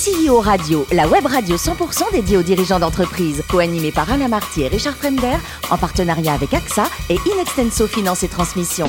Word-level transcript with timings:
CEO 0.00 0.40
Radio, 0.40 0.86
la 0.92 1.06
web 1.06 1.26
radio 1.26 1.56
100% 1.56 2.10
dédiée 2.12 2.38
aux 2.38 2.42
dirigeants 2.42 2.78
d'entreprise, 2.78 3.42
co-animée 3.50 3.92
par 3.92 4.10
Alain 4.10 4.28
Marty 4.28 4.62
et 4.62 4.68
Richard 4.68 4.96
Fremder, 4.96 5.36
en 5.70 5.76
partenariat 5.76 6.32
avec 6.32 6.54
AXA 6.54 6.84
et 7.10 7.18
Inextenso 7.26 7.86
Finance 7.86 8.22
et 8.22 8.28
Transmission. 8.28 8.86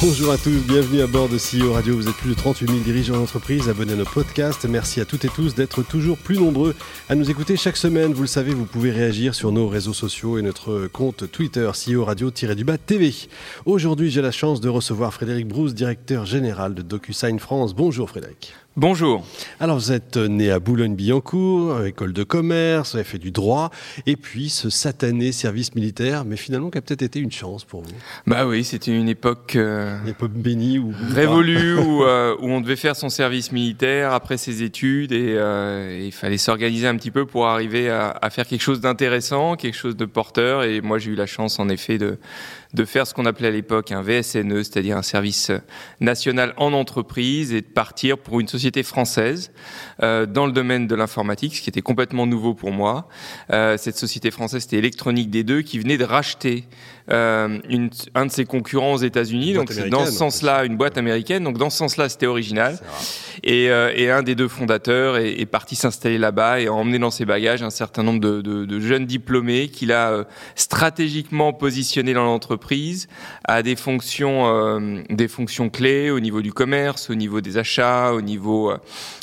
Bonjour 0.00 0.30
à 0.32 0.38
tous, 0.38 0.60
bienvenue 0.68 1.00
à 1.00 1.08
bord 1.08 1.28
de 1.28 1.36
CEO 1.36 1.72
Radio. 1.72 1.96
Vous 1.96 2.08
êtes 2.08 2.14
plus 2.14 2.30
de 2.30 2.34
38 2.34 2.68
000 2.68 2.78
dirigeants 2.84 3.16
d'entreprise, 3.16 3.68
abonnés 3.68 3.94
à 3.94 3.96
nos 3.96 4.04
podcasts. 4.04 4.66
Merci 4.66 5.00
à 5.00 5.04
toutes 5.04 5.24
et 5.24 5.28
tous 5.28 5.56
d'être 5.56 5.82
toujours 5.82 6.16
plus 6.16 6.38
nombreux 6.38 6.76
à 7.08 7.16
nous 7.16 7.28
écouter 7.28 7.56
chaque 7.56 7.76
semaine. 7.76 8.12
Vous 8.12 8.22
le 8.22 8.28
savez, 8.28 8.54
vous 8.54 8.66
pouvez 8.66 8.92
réagir 8.92 9.34
sur 9.34 9.50
nos 9.50 9.68
réseaux 9.68 9.92
sociaux 9.92 10.38
et 10.38 10.42
notre 10.42 10.86
compte 10.86 11.30
Twitter 11.32 11.68
CEO 11.74 12.04
Radio-du-bas 12.04 12.78
TV. 12.78 13.12
Aujourd'hui, 13.66 14.10
j'ai 14.10 14.22
la 14.22 14.30
chance 14.30 14.60
de 14.60 14.68
recevoir 14.68 15.12
Frédéric 15.12 15.48
Brousse, 15.48 15.74
directeur 15.74 16.24
général 16.24 16.74
de 16.74 16.82
DocuSign 16.82 17.40
France. 17.40 17.74
Bonjour 17.74 18.08
Frédéric. 18.08 18.54
Bonjour. 18.76 19.26
Alors 19.58 19.76
vous 19.76 19.90
êtes 19.90 20.16
né 20.16 20.52
à 20.52 20.60
Boulogne-Billancourt, 20.60 21.86
école 21.86 22.12
de 22.12 22.22
commerce, 22.22 22.92
vous 22.92 22.98
avez 22.98 23.04
fait 23.04 23.18
du 23.18 23.32
droit, 23.32 23.70
et 24.06 24.14
puis 24.14 24.48
ce 24.48 24.70
satané 24.70 25.32
service 25.32 25.74
militaire, 25.74 26.24
mais 26.24 26.36
finalement 26.36 26.70
qui 26.70 26.78
a 26.78 26.80
peut-être 26.80 27.02
été 27.02 27.18
une 27.18 27.32
chance 27.32 27.64
pour 27.64 27.82
vous. 27.82 27.90
Bah 28.28 28.46
oui, 28.46 28.62
c'était 28.62 28.96
une 28.96 29.08
époque, 29.08 29.56
euh, 29.56 30.00
une 30.02 30.08
époque 30.08 30.30
bénie 30.30 30.78
ou 30.78 30.94
révolue 31.12 31.74
où, 31.78 32.04
euh, 32.04 32.36
où, 32.38 32.46
on 32.46 32.60
devait 32.60 32.76
faire 32.76 32.94
son 32.94 33.08
service 33.08 33.50
militaire 33.50 34.12
après 34.12 34.36
ses 34.36 34.62
études 34.62 35.10
et, 35.10 35.34
euh, 35.36 36.04
il 36.04 36.12
fallait 36.12 36.38
s'organiser 36.38 36.86
un 36.86 36.96
petit 36.96 37.10
peu 37.10 37.26
pour 37.26 37.48
arriver 37.48 37.90
à, 37.90 38.16
à 38.22 38.30
faire 38.30 38.46
quelque 38.46 38.62
chose 38.62 38.80
d'intéressant, 38.80 39.56
quelque 39.56 39.76
chose 39.76 39.96
de 39.96 40.04
porteur. 40.04 40.62
Et 40.62 40.80
moi 40.80 40.98
j'ai 40.98 41.10
eu 41.10 41.16
la 41.16 41.26
chance 41.26 41.58
en 41.58 41.68
effet 41.68 41.98
de 41.98 42.18
de 42.74 42.84
faire 42.84 43.06
ce 43.06 43.14
qu'on 43.14 43.26
appelait 43.26 43.48
à 43.48 43.52
l'époque 43.52 43.92
un 43.92 44.02
VSNE, 44.02 44.62
c'est-à-dire 44.62 44.96
un 44.96 45.02
service 45.02 45.50
national 46.00 46.54
en 46.56 46.72
entreprise, 46.72 47.52
et 47.52 47.60
de 47.60 47.66
partir 47.66 48.18
pour 48.18 48.40
une 48.40 48.48
société 48.48 48.82
française 48.82 49.52
euh, 50.02 50.26
dans 50.26 50.46
le 50.46 50.52
domaine 50.52 50.86
de 50.86 50.94
l'informatique, 50.94 51.56
ce 51.56 51.62
qui 51.62 51.70
était 51.70 51.82
complètement 51.82 52.26
nouveau 52.26 52.54
pour 52.54 52.70
moi. 52.70 53.08
Euh, 53.50 53.76
cette 53.76 53.96
société 53.96 54.30
française, 54.30 54.62
c'était 54.62 54.78
Électronique 54.78 55.30
des 55.30 55.44
deux, 55.44 55.62
qui 55.62 55.78
venait 55.78 55.98
de 55.98 56.04
racheter 56.04 56.64
euh, 57.10 57.58
une, 57.68 57.90
un 58.14 58.26
de 58.26 58.30
ses 58.30 58.44
concurrents 58.44 58.92
aux 58.92 58.98
États-Unis. 58.98 59.54
Donc 59.54 59.72
c'est 59.72 59.88
dans 59.88 60.06
ce 60.06 60.12
sens-là 60.12 60.64
une 60.64 60.76
boîte 60.76 60.96
américaine. 60.96 61.42
Donc 61.42 61.58
dans 61.58 61.70
ce 61.70 61.78
sens-là, 61.78 62.08
c'était 62.08 62.26
original. 62.26 62.78
Et, 63.42 63.68
euh, 63.70 63.92
et, 63.96 64.10
un 64.10 64.22
des 64.22 64.36
deux 64.36 64.46
fondateurs 64.46 65.16
est, 65.16 65.40
est 65.40 65.46
parti 65.46 65.74
s'installer 65.74 66.18
là-bas 66.18 66.60
et 66.60 66.66
a 66.68 66.72
emmené 66.72 66.98
dans 66.98 67.10
ses 67.10 67.24
bagages 67.24 67.62
un 67.62 67.70
certain 67.70 68.04
nombre 68.04 68.20
de, 68.20 68.40
de, 68.42 68.64
de 68.64 68.80
jeunes 68.80 69.06
diplômés 69.06 69.68
qu'il 69.68 69.92
a 69.92 70.10
euh, 70.10 70.24
stratégiquement 70.54 71.52
positionnés 71.52 72.14
dans 72.14 72.24
l'entreprise 72.24 72.59
à 73.44 73.62
des 73.62 73.76
fonctions, 73.76 74.46
euh, 74.46 75.02
des 75.10 75.28
fonctions 75.28 75.70
clés 75.70 76.10
au 76.10 76.20
niveau 76.20 76.42
du 76.42 76.52
commerce, 76.52 77.10
au 77.10 77.14
niveau 77.14 77.40
des 77.40 77.58
achats, 77.58 78.12
au 78.12 78.20
niveau 78.20 78.72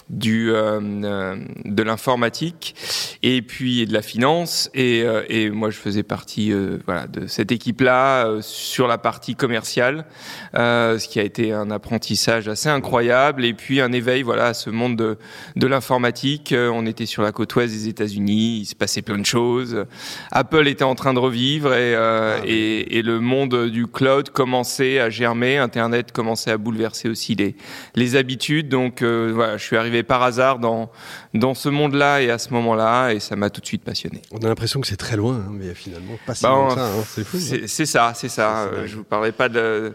du 0.09 0.51
euh, 0.51 0.79
euh, 1.03 1.35
de 1.65 1.83
l'informatique 1.83 2.75
et 3.23 3.41
puis 3.41 3.85
de 3.85 3.93
la 3.93 4.01
finance. 4.01 4.69
Et, 4.73 5.03
euh, 5.03 5.23
et 5.27 5.49
moi 5.49 5.69
je 5.69 5.77
faisais 5.77 6.03
partie 6.03 6.53
voilà 6.85 7.07
de 7.07 7.27
cette 7.27 7.51
équipe 7.51 7.81
là 7.81 8.37
sur 8.41 8.87
la 8.87 8.97
partie 8.97 9.35
commerciale 9.35 10.05
ce 10.53 11.07
qui 11.07 11.19
a 11.19 11.23
été 11.23 11.51
un 11.51 11.69
apprentissage 11.71 12.47
assez 12.47 12.69
incroyable. 12.69 13.43
Et 13.45 13.53
puis 13.53 13.81
un 13.81 13.91
éveil 13.91 14.21
voilà 14.21 14.47
à 14.47 14.53
ce 14.53 14.69
monde 14.69 14.95
de, 14.95 15.17
de 15.55 15.67
l'informatique. 15.67 16.53
On 16.57 16.85
était 16.85 17.05
sur 17.05 17.23
la 17.23 17.31
côte 17.31 17.55
ouest 17.55 17.73
des 17.73 17.87
États-Unis 17.87 18.59
il 18.61 18.65
se 18.65 18.75
passait 18.75 19.01
plein 19.01 19.17
de 19.17 19.25
choses. 19.25 19.85
Apple 20.31 20.67
était 20.67 20.83
en 20.83 20.95
train 20.95 21.13
de 21.13 21.19
revivre 21.19 21.73
et, 21.73 21.95
ah, 21.95 22.37
et, 22.45 22.97
et 22.97 23.01
le 23.01 23.19
monde 23.19 23.69
du 23.69 23.87
cloud 23.87 24.29
commençait 24.29 24.99
à 24.99 25.09
germer 25.09 25.57
Internet 25.57 26.11
commençait 26.11 26.51
à 26.51 26.57
bouleverser 26.57 27.09
aussi 27.09 27.35
les 27.35 27.55
les 27.95 28.15
habitudes. 28.15 28.69
Donc 28.69 29.03
voilà 29.03 29.57
je 29.57 29.63
suis 29.63 29.75
arrivé 29.75 29.96
par 30.03 30.23
hasard 30.23 30.59
dans, 30.59 30.89
dans 31.33 31.53
ce 31.53 31.69
monde-là 31.69 32.21
et 32.21 32.29
à 32.29 32.37
ce 32.37 32.53
moment-là, 32.53 33.11
et 33.11 33.19
ça 33.19 33.35
m'a 33.35 33.49
tout 33.49 33.61
de 33.61 33.65
suite 33.65 33.83
passionné. 33.83 34.21
On 34.31 34.37
a 34.39 34.47
l'impression 34.47 34.81
que 34.81 34.87
c'est 34.87 34.97
très 34.97 35.17
loin, 35.17 35.35
hein, 35.35 35.51
mais 35.51 35.73
finalement 35.73 36.13
pas 36.25 36.35
si 36.35 36.43
bah, 36.43 36.49
loin 36.49 36.67
que 36.69 36.75
ça. 36.75 36.87
Hein. 36.87 37.03
C'est 37.07 37.23
fou. 37.23 37.37
Hein. 37.37 37.57
C'est 37.67 37.85
ça, 37.85 38.13
c'est 38.15 38.29
ça. 38.29 38.63
Euh, 38.63 38.87
je 38.87 38.97
vous 38.97 39.03
parlais 39.03 39.31
pas 39.31 39.49
de 39.49 39.93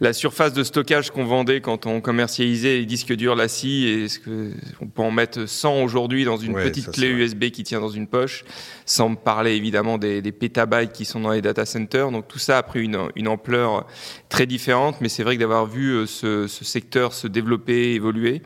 la 0.00 0.12
surface 0.12 0.52
de 0.52 0.64
stockage 0.64 1.10
qu'on 1.10 1.24
vendait 1.24 1.60
quand 1.60 1.86
on 1.86 2.00
commercialisait 2.00 2.78
les 2.78 2.86
disques 2.86 3.14
durs 3.14 3.36
la 3.36 3.48
scie, 3.48 3.86
et 3.86 4.08
ce 4.08 4.18
que 4.18 4.52
on 4.80 4.86
peut 4.86 5.02
en 5.02 5.10
mettre 5.10 5.46
100 5.46 5.82
aujourd'hui 5.82 6.24
dans 6.24 6.36
une 6.36 6.54
petite 6.54 6.90
clé 6.92 7.08
USB 7.08 7.50
qui 7.50 7.62
tient 7.62 7.80
dans 7.80 7.88
une 7.88 8.06
poche, 8.06 8.44
sans 8.86 9.14
parler 9.14 9.52
évidemment 9.52 9.98
des, 9.98 10.22
des, 10.22 10.32
pétabytes 10.32 10.92
qui 10.92 11.04
sont 11.04 11.20
dans 11.20 11.30
les 11.30 11.42
data 11.42 11.64
centers. 11.64 12.10
Donc 12.10 12.28
tout 12.28 12.38
ça 12.38 12.58
a 12.58 12.62
pris 12.62 12.82
une, 12.82 12.98
une 13.16 13.28
ampleur 13.28 13.86
très 14.28 14.46
différente, 14.46 14.96
mais 15.00 15.08
c'est 15.08 15.22
vrai 15.22 15.36
que 15.36 15.40
d'avoir 15.40 15.66
vu 15.66 15.90
euh, 15.90 16.06
ce, 16.06 16.46
ce 16.46 16.64
secteur 16.64 17.12
se 17.12 17.26
développer, 17.26 17.94
évoluer. 17.94 18.42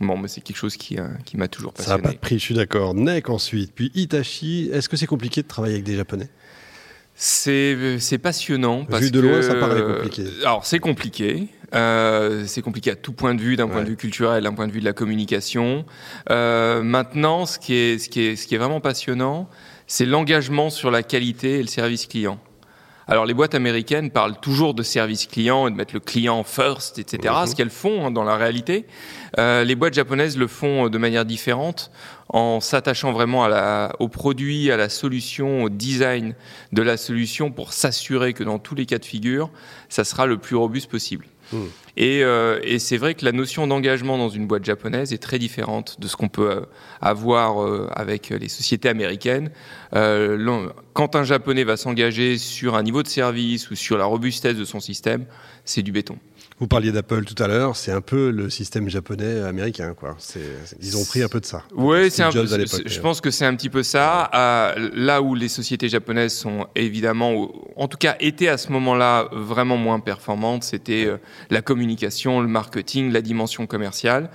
Bon, 0.00 0.16
mais 0.16 0.28
c'est 0.28 0.40
quelque 0.40 0.56
chose 0.56 0.76
qui, 0.76 0.98
euh, 0.98 1.08
qui 1.24 1.36
m'a 1.36 1.48
toujours 1.48 1.72
passionné. 1.72 1.96
Ça 1.96 2.02
n'a 2.02 2.08
pas 2.08 2.14
de 2.14 2.20
prix, 2.20 2.38
je 2.38 2.44
suis 2.44 2.54
d'accord. 2.54 2.94
NEC 2.94 3.28
ensuite, 3.30 3.72
puis 3.74 3.90
Hitachi. 3.94 4.70
Est-ce 4.72 4.88
que 4.88 4.96
c'est 4.96 5.06
compliqué 5.06 5.42
de 5.42 5.48
travailler 5.48 5.74
avec 5.74 5.84
des 5.84 5.96
Japonais? 5.96 6.28
C'est, 7.14 7.98
c'est 7.98 8.18
passionnant. 8.18 8.84
Parce 8.84 9.02
Vu 9.02 9.10
de 9.10 9.18
loin, 9.18 9.42
ça 9.42 9.56
paraît 9.56 9.82
compliqué. 9.82 10.24
Alors, 10.42 10.64
c'est 10.64 10.78
compliqué. 10.78 11.48
Euh, 11.74 12.44
c'est 12.46 12.62
compliqué 12.62 12.92
à 12.92 12.94
tout 12.94 13.12
point 13.12 13.34
de 13.34 13.40
vue, 13.40 13.56
d'un 13.56 13.66
point 13.66 13.82
de 13.82 13.88
vue 13.88 13.96
culturel, 13.96 14.44
d'un 14.44 14.54
point 14.54 14.68
de 14.68 14.72
vue 14.72 14.80
de 14.80 14.84
la 14.84 14.92
communication. 14.92 15.84
Euh, 16.30 16.82
maintenant, 16.82 17.44
ce 17.44 17.58
qui, 17.58 17.74
est, 17.74 17.98
ce, 17.98 18.08
qui 18.08 18.20
est, 18.20 18.36
ce 18.36 18.46
qui 18.46 18.54
est 18.54 18.58
vraiment 18.58 18.80
passionnant, 18.80 19.50
c'est 19.88 20.06
l'engagement 20.06 20.70
sur 20.70 20.92
la 20.92 21.02
qualité 21.02 21.58
et 21.58 21.62
le 21.62 21.68
service 21.68 22.06
client. 22.06 22.38
Alors 23.10 23.24
les 23.24 23.32
boîtes 23.32 23.54
américaines 23.54 24.10
parlent 24.10 24.38
toujours 24.38 24.74
de 24.74 24.82
service 24.82 25.26
client 25.26 25.66
et 25.66 25.70
de 25.70 25.76
mettre 25.76 25.94
le 25.94 26.00
client 26.00 26.44
first, 26.44 26.98
etc. 26.98 27.34
Mhm. 27.40 27.46
Ce 27.46 27.54
qu'elles 27.56 27.70
font 27.70 28.06
hein, 28.06 28.10
dans 28.10 28.24
la 28.24 28.36
réalité. 28.36 28.86
Euh, 29.38 29.64
les 29.64 29.74
boîtes 29.74 29.94
japonaises 29.94 30.36
le 30.36 30.46
font 30.46 30.86
euh, 30.86 30.90
de 30.90 30.98
manière 30.98 31.24
différente 31.24 31.90
en 32.28 32.60
s'attachant 32.60 33.12
vraiment 33.12 33.44
à 33.44 33.48
la, 33.48 33.92
au 33.98 34.08
produit, 34.08 34.70
à 34.70 34.76
la 34.76 34.88
solution, 34.88 35.64
au 35.64 35.68
design 35.68 36.34
de 36.72 36.82
la 36.82 36.96
solution 36.96 37.50
pour 37.50 37.72
s'assurer 37.72 38.34
que 38.34 38.44
dans 38.44 38.58
tous 38.58 38.74
les 38.74 38.86
cas 38.86 38.98
de 38.98 39.04
figure, 39.04 39.50
ça 39.88 40.04
sera 40.04 40.26
le 40.26 40.38
plus 40.38 40.56
robuste 40.56 40.90
possible. 40.90 41.26
Hmm. 41.52 41.66
Et, 41.96 42.22
euh, 42.22 42.60
et 42.62 42.78
c'est 42.78 42.98
vrai 42.98 43.14
que 43.14 43.24
la 43.24 43.32
notion 43.32 43.66
d'engagement 43.66 44.18
dans 44.18 44.28
une 44.28 44.46
boîte 44.46 44.64
japonaise 44.64 45.12
est 45.12 45.22
très 45.22 45.38
différente 45.38 45.98
de 45.98 46.06
ce 46.06 46.16
qu'on 46.16 46.28
peut 46.28 46.50
euh, 46.50 46.60
avoir 47.00 47.64
euh, 47.64 47.88
avec 47.92 48.28
les 48.28 48.48
sociétés 48.48 48.90
américaines. 48.90 49.50
Euh, 49.96 50.68
quand 50.92 51.16
un 51.16 51.24
japonais 51.24 51.64
va 51.64 51.76
s'engager 51.76 52.36
sur 52.36 52.76
un 52.76 52.82
niveau 52.82 53.02
de 53.02 53.08
service 53.08 53.70
ou 53.70 53.74
sur 53.74 53.96
la 53.96 54.04
robustesse 54.04 54.56
de 54.56 54.64
son 54.64 54.80
système, 54.80 55.24
c'est 55.64 55.82
du 55.82 55.90
béton. 55.90 56.18
Vous 56.60 56.66
parliez 56.66 56.90
d'Apple 56.90 57.24
tout 57.24 57.40
à 57.40 57.46
l'heure, 57.46 57.76
c'est 57.76 57.92
un 57.92 58.00
peu 58.00 58.30
le 58.30 58.50
système 58.50 58.88
japonais 58.88 59.42
américain, 59.42 59.94
quoi. 59.94 60.16
Ils 60.82 60.96
ont 60.96 61.04
pris 61.04 61.22
un 61.22 61.28
peu 61.28 61.38
de 61.38 61.46
ça. 61.46 61.62
Oui, 61.72 62.10
c'est 62.10 62.24
un 62.24 62.32
peu, 62.32 62.46
je 62.46 63.00
pense 63.00 63.20
que 63.20 63.30
c'est 63.30 63.44
un 63.44 63.54
petit 63.54 63.68
peu 63.68 63.84
ça. 63.84 64.28
Euh, 64.34 64.90
là 64.92 65.22
où 65.22 65.36
les 65.36 65.46
sociétés 65.46 65.88
japonaises 65.88 66.34
sont 66.34 66.66
évidemment, 66.74 67.52
en 67.76 67.86
tout 67.86 67.96
cas, 67.96 68.16
étaient 68.18 68.48
à 68.48 68.58
ce 68.58 68.72
moment-là 68.72 69.28
vraiment 69.30 69.76
moins 69.76 70.00
performantes, 70.00 70.64
c'était 70.64 71.06
euh, 71.06 71.18
la 71.50 71.62
communication, 71.62 72.40
le 72.40 72.48
marketing, 72.48 73.12
la 73.12 73.20
dimension 73.20 73.68
commerciale. 73.68 74.28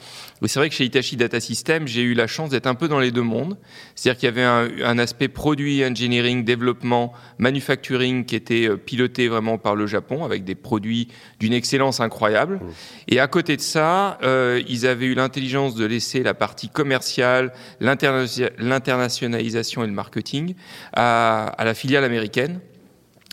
C'est 0.45 0.59
vrai 0.59 0.69
que 0.69 0.75
chez 0.75 0.85
Hitachi 0.85 1.17
Data 1.17 1.41
System, 1.41 1.87
j'ai 1.87 2.01
eu 2.01 2.13
la 2.13 2.27
chance 2.27 2.49
d'être 2.49 2.67
un 2.67 2.75
peu 2.75 2.87
dans 2.87 2.99
les 2.99 3.11
deux 3.11 3.21
mondes. 3.21 3.57
C'est-à-dire 3.95 4.19
qu'il 4.19 4.27
y 4.27 4.31
avait 4.31 4.43
un, 4.43 4.69
un, 4.83 4.97
aspect 4.97 5.29
produit, 5.29 5.85
engineering, 5.85 6.43
développement, 6.43 7.13
manufacturing 7.37 8.25
qui 8.25 8.35
était 8.35 8.69
euh, 8.69 8.77
piloté 8.77 9.27
vraiment 9.27 9.57
par 9.57 9.75
le 9.75 9.87
Japon 9.87 10.23
avec 10.23 10.45
des 10.45 10.55
produits 10.55 11.09
d'une 11.39 11.53
excellence 11.53 11.99
incroyable 11.99 12.12
incroyable. 12.13 12.59
Et 13.07 13.19
à 13.19 13.27
côté 13.27 13.57
de 13.57 13.61
ça, 13.61 14.19
euh, 14.23 14.61
ils 14.67 14.85
avaient 14.85 15.07
eu 15.07 15.15
l'intelligence 15.15 15.73
de 15.75 15.85
laisser 15.85 16.21
la 16.21 16.35
partie 16.35 16.69
commerciale, 16.69 17.51
l'internationalisation 17.79 19.83
et 19.83 19.87
le 19.87 19.93
marketing 19.93 20.53
à, 20.93 21.47
à 21.57 21.65
la 21.65 21.73
filiale 21.73 22.03
américaine. 22.03 22.59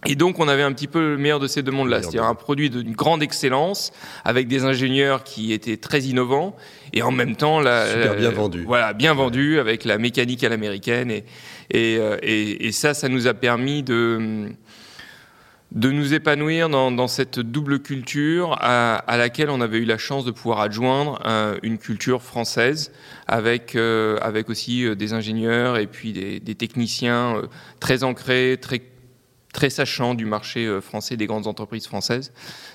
Et 0.07 0.15
donc, 0.15 0.39
on 0.39 0.49
avait 0.49 0.63
un 0.63 0.73
petit 0.73 0.87
peu 0.87 1.11
le 1.11 1.19
meilleur 1.19 1.41
de 1.41 1.47
ces 1.47 1.63
deux 1.63 1.73
mondes-là, 1.73 2.01
c'est-à-dire 2.01 2.25
un 2.25 2.35
produit 2.35 2.71
d'une 2.71 2.93
grande 2.93 3.23
excellence, 3.23 3.93
avec 4.25 4.49
des 4.49 4.65
ingénieurs 4.65 5.25
qui 5.25 5.53
étaient 5.53 5.77
très 5.77 6.05
innovants, 6.05 6.57
et 6.95 7.03
en 7.03 7.11
même 7.11 7.37
temps, 7.37 7.61
la, 7.61 7.87
Super 7.87 8.17
bien 8.17 8.31
vendu. 8.31 8.65
Voilà, 8.67 8.95
bien 8.95 9.13
vendu, 9.13 9.59
avec 9.59 9.85
la 9.85 9.99
mécanique 9.99 10.43
à 10.43 10.49
l'américaine, 10.49 11.11
et, 11.11 11.25
et, 11.71 11.99
euh, 11.99 12.17
et, 12.23 12.67
et, 12.67 12.73
ça, 12.73 12.95
ça 12.95 13.11
nous 13.11 13.27
a 13.27 13.35
permis 13.35 13.83
de 13.83 14.49
de 15.73 15.91
nous 15.91 16.15
épanouir 16.15 16.69
dans, 16.69 17.09
cette 17.09 17.39
double 17.39 17.81
culture 17.81 18.57
à, 18.61 18.97
à, 18.97 19.17
laquelle 19.17 19.51
on 19.51 19.61
avait 19.61 19.79
eu 19.79 19.85
la 19.85 19.99
chance 19.99 20.25
de 20.25 20.33
pouvoir 20.33 20.61
adjoindre 20.61 21.21
euh, 21.25 21.59
une 21.63 21.79
culture 21.79 22.23
française 22.23 22.93
avec, 23.29 23.77
euh, 23.77 24.19
avec 24.21 24.51
aussi 24.51 24.85
euh, 24.85 24.97
des 24.97 25.13
ingénieurs 25.13 25.77
et 25.77 25.87
puis 25.87 26.13
des, 26.13 26.41
des 26.41 26.55
techniciens 26.57 27.43
très 27.79 28.03
ancrés, 28.03 28.59
très 28.61 28.83
très 29.53 29.71
sachant 29.71 30.15
du 30.15 30.25
marché 30.25 30.67
euh, 30.67 30.81
français, 30.81 31.17
des 31.17 31.27
grandes 31.27 31.47
entreprises 31.47 31.87
françaises. 31.87 32.33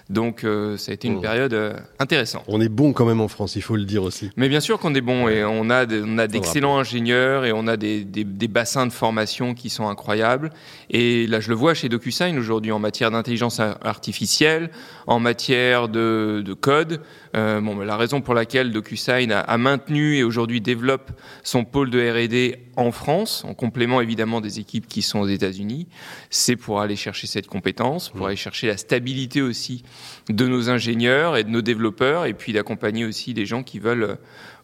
Donc 0.10 0.44
euh, 0.44 0.78
ça 0.78 0.92
a 0.92 0.94
été 0.94 1.08
une 1.08 1.18
mmh. 1.18 1.22
période 1.22 1.54
euh, 1.54 1.74
intéressante. 2.00 2.44
On 2.48 2.62
est 2.62 2.70
bon 2.70 2.94
quand 2.94 3.06
même 3.06 3.22
en 3.22 3.28
France, 3.28 3.56
il 3.56 3.62
faut 3.62 3.76
le 3.76 3.86
dire 3.86 4.04
aussi. 4.04 4.30
Mais 4.36 4.50
bien 4.50 4.60
sûr 4.60 4.80
qu'on 4.80 4.94
est 4.94 5.02
bon 5.02 5.28
et 5.28 5.44
on 5.44 5.70
a, 5.70 5.86
on 5.86 6.18
a 6.18 6.28
d'excellents 6.28 6.78
ingénieurs 6.78 7.46
et 7.46 7.52
on 7.54 7.68
a 7.68 7.78
des, 7.78 8.04
des, 8.04 8.24
des, 8.24 8.48
bassins 8.48 8.86
de 8.86 8.92
formation 8.92 9.54
qui 9.54 9.70
sont 9.70 9.88
incroyables. 9.88 10.52
Et 10.90 11.28
là 11.28 11.40
je 11.40 11.50
le 11.50 11.56
vois 11.56 11.74
chez 11.74 11.90
DocuSign 11.90 12.38
aujourd'hui 12.38 12.72
en 12.72 12.80
matière 12.80 13.12
d'intelligence 13.12 13.60
artificielle, 13.60 14.70
en 15.08 15.20
matière 15.20 15.88
de, 15.88 16.44
de 16.46 16.54
code. 16.54 17.02
Euh, 17.36 17.60
bon, 17.62 17.80
la 17.80 17.98
raison 17.98 18.22
pour 18.22 18.34
laquelle 18.34 18.72
DocuSign 18.72 19.32
a, 19.32 19.40
a 19.40 19.58
maintenu 19.58 20.18
et 20.18 20.24
aujourd'hui 20.24 20.62
développe 20.62 21.12
son 21.44 21.66
pôle 21.66 21.90
de 21.90 22.00
R&D 22.00 22.60
en 22.78 22.92
France, 22.92 23.44
en 23.46 23.54
complément 23.54 24.02
évidemment 24.02 24.42
des 24.42 24.60
équipes 24.60 24.88
qui 24.88 25.02
sont 25.02 25.20
aux 25.20 25.28
États-Unis, 25.28 25.88
c'est 26.30 26.56
pour 26.66 26.82
aller 26.82 26.96
chercher 26.96 27.28
cette 27.28 27.46
compétence, 27.46 28.10
pour 28.10 28.22
mmh. 28.22 28.26
aller 28.26 28.36
chercher 28.36 28.66
la 28.66 28.78
stabilité 28.78 29.44
aussi 29.44 29.84
de 30.30 30.48
nos 30.48 30.72
ingénieurs 30.72 31.38
et 31.38 31.44
de 31.44 31.50
nos 31.50 31.62
développeurs, 31.62 32.26
et 32.26 32.34
puis 32.34 32.54
d'accompagner 32.54 33.06
aussi 33.06 33.36
des 33.36 33.46
gens 33.46 33.62
qui 33.62 33.78
veulent 33.78 34.18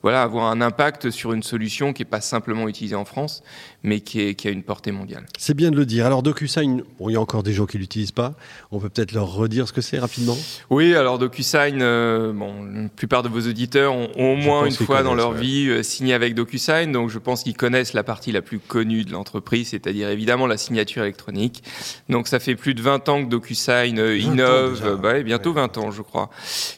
voilà, 0.04 0.24
avoir 0.24 0.46
un 0.46 0.62
impact 0.62 1.12
sur 1.12 1.34
une 1.34 1.44
solution 1.44 1.94
qui 1.94 2.02
n'est 2.02 2.10
pas 2.10 2.22
simplement 2.22 2.68
utilisée 2.68 2.96
en 2.96 3.06
France, 3.06 3.44
mais 3.84 4.00
qui, 4.00 4.22
est, 4.22 4.36
qui 4.36 4.48
a 4.48 4.52
une 4.52 4.64
portée 4.64 4.92
mondiale. 4.92 5.26
C'est 5.38 5.54
bien 5.54 5.72
de 5.72 5.76
le 5.76 5.86
dire. 5.86 6.06
Alors 6.06 6.24
DocuSign, 6.24 6.84
bon, 7.00 7.10
il 7.10 7.14
y 7.14 7.16
a 7.16 7.22
encore 7.22 7.44
des 7.44 7.54
gens 7.54 7.66
qui 7.66 7.78
l'utilisent 7.78 8.12
pas. 8.12 8.34
On 8.72 8.80
peut 8.80 8.90
peut-être 8.90 9.12
leur 9.12 9.34
redire 9.34 9.68
ce 9.68 9.74
que 9.74 9.82
c'est 9.82 10.00
rapidement. 10.00 10.38
Oui, 10.70 10.96
alors 10.96 11.20
DocuSign, 11.20 11.82
euh, 11.82 12.32
bon, 12.34 12.64
la 12.64 12.90
plupart 12.90 13.24
de 13.24 13.30
vos 13.30 13.42
auditeurs 13.42 13.94
ont, 13.94 14.10
au 14.16 14.36
moins 14.36 14.66
une 14.66 14.72
fois 14.72 15.04
dans 15.04 15.16
leur 15.16 15.34
vie 15.34 15.68
euh, 15.70 15.84
signé 15.84 16.14
avec 16.14 16.36
DocuSign, 16.36 16.92
donc 16.92 17.10
je 17.10 17.20
pense 17.20 17.44
qu'ils 17.44 17.58
connaissent 17.58 17.94
la 17.94 18.04
partie 18.04 18.32
la 18.32 18.42
plus 18.42 18.60
connue 18.60 19.04
de 19.04 19.12
l'entreprise, 19.12 19.70
c'est-à-dire 19.70 20.10
évidemment 20.10 20.48
la 20.48 20.58
signature 20.58 21.04
électronique. 21.04 21.64
Donc 22.10 22.28
ça 22.28 22.40
fait 22.40 22.56
plus 22.56 22.74
de 22.74 22.82
20 22.82 23.10
ans 23.10 23.24
que 23.24 23.30
DocuSign 23.30 24.00
euh, 24.00 24.18
innove, 24.18 25.00
bah, 25.02 25.22
bientôt 25.22 25.54
20 25.54 25.78
ans 25.78 25.92
je 25.92 26.02
crois, 26.02 26.30